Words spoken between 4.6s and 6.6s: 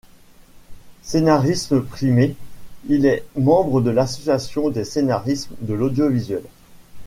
des scénaristes de l'Audiovisuel.